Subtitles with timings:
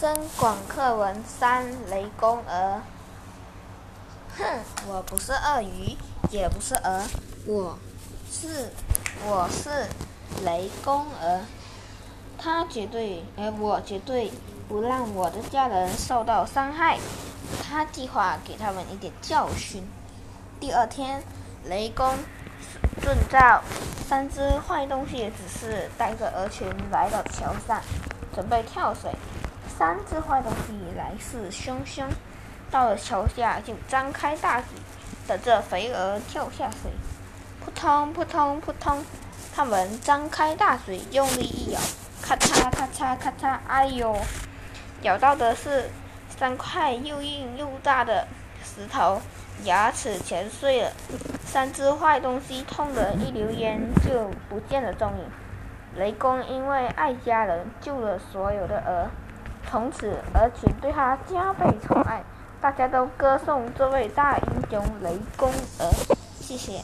[0.00, 2.82] 深广课文三雷公鹅。
[4.36, 5.96] 哼，我不是鳄鱼，
[6.30, 7.00] 也不是鹅，
[7.46, 7.78] 我
[8.28, 8.72] 是
[9.24, 9.86] 我是
[10.44, 11.42] 雷公鹅。
[12.36, 14.32] 他绝对，而我绝对
[14.68, 16.98] 不让我的家人受到伤害。
[17.62, 19.86] 他计划给他们一点教训。
[20.58, 21.22] 第二天，
[21.66, 22.18] 雷公
[23.00, 23.62] 遵照
[24.08, 27.80] 三只坏东西的指示，带着鹅群来到桥上，
[28.34, 29.12] 准备跳水。
[29.76, 32.04] 三只坏东西来势汹汹，
[32.70, 34.68] 到了桥下就张开大嘴，
[35.26, 36.92] 等着肥鹅跳下水。
[37.64, 39.04] 扑通扑通扑通，
[39.54, 41.80] 它们张开大嘴，用力一咬，
[42.22, 44.16] 咔嚓咔嚓咔嚓，哎呦！
[45.02, 45.90] 咬到的是
[46.28, 48.28] 三块又硬又大的
[48.62, 49.20] 石头，
[49.64, 50.92] 牙齿全碎了。
[51.44, 55.24] 三只坏东西痛得一溜烟就不见了踪影。
[55.96, 59.10] 雷公因为爱家人，救了所有的鹅。
[59.70, 62.22] 从此，儿群对他加倍宠爱，
[62.60, 65.48] 大家都歌颂这位大英雄雷公
[65.78, 65.90] 鹅。
[66.40, 66.80] 谢谢。